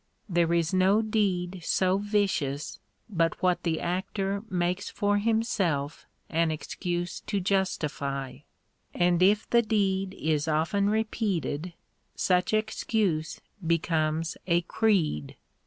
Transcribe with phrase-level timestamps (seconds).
[0.27, 7.19] There is no deed so vicious but what the actor makes for himself an excuse
[7.27, 8.37] to justify;
[8.95, 11.73] and if the deed is often repeated,
[12.15, 15.35] such excuse becomes a creed.